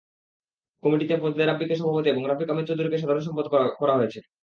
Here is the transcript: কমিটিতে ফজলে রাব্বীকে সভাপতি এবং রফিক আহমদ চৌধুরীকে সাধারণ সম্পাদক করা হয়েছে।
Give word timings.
কমিটিতে 0.83 1.15
ফজলে 1.21 1.43
রাব্বীকে 1.45 1.75
সভাপতি 1.75 2.07
এবং 2.09 2.23
রফিক 2.25 2.49
আহমদ 2.49 2.65
চৌধুরীকে 2.67 3.01
সাধারণ 3.01 3.23
সম্পাদক 3.27 3.53
করা 3.81 3.93
হয়েছে। 3.97 4.19